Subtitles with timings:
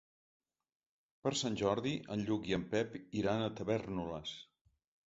[1.27, 4.39] Per Sant Jordi en Lluc i en Pep iran a Tavèrnoles.